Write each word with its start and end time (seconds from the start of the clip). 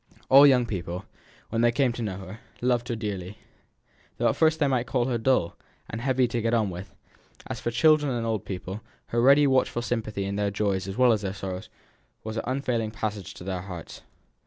All 0.29 0.47
young 0.47 0.65
people, 0.65 1.05
when 1.49 1.61
they 1.61 1.71
came 1.71 1.91
to 1.93 2.01
know 2.01 2.17
her, 2.17 2.39
loved 2.59 2.87
her 2.87 2.95
dearly, 2.95 3.37
though 4.17 4.29
at 4.29 4.35
first 4.35 4.57
they 4.59 4.65
might 4.67 4.87
call 4.87 5.05
her 5.05 5.19
dull, 5.19 5.55
and 5.87 6.01
heavy 6.01 6.27
to 6.29 6.41
get 6.41 6.55
on 6.55 6.71
with; 6.71 6.87
and 7.45 7.51
as 7.51 7.59
for 7.59 7.69
children 7.69 8.11
and 8.11 8.25
old 8.25 8.43
people, 8.43 8.81
her 9.09 9.21
ready 9.21 9.45
watchful 9.45 9.83
sympathy 9.83 10.25
in 10.25 10.37
their 10.37 10.49
joys 10.49 10.87
as 10.87 10.97
well 10.97 11.13
as 11.13 11.21
their 11.21 11.35
sorrows 11.35 11.69
was 12.23 12.35
an 12.37 12.43
unfailing 12.47 12.89
passage 12.89 13.35
to 13.35 13.43
their 13.43 13.61
hearts. 13.61 14.01